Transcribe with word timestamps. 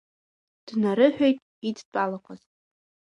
Днарыҳәеит 0.65 1.37
идтәалақәаз. 1.67 2.41